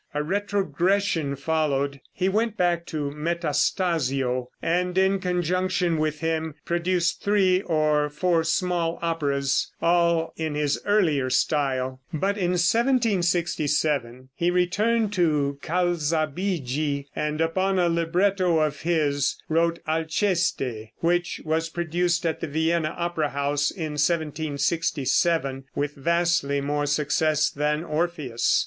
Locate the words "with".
5.99-6.21, 25.75-25.93